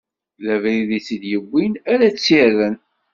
D 0.43 0.47
abrid 0.55 0.89
i 0.97 0.99
tt-id-iwwin 1.01 1.73
ara 1.93 2.07
tt-irren. 2.15 2.75